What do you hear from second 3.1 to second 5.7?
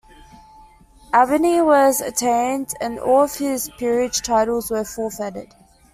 of his peerage titles were forfeited.